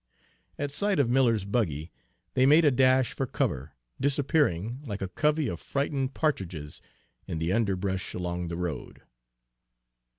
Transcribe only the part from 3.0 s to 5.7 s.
for cover, disappearing, like a covey of